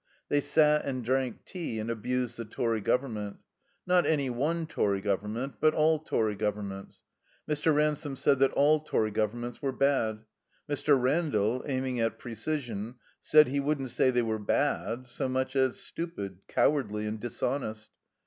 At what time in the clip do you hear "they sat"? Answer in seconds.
0.29-0.83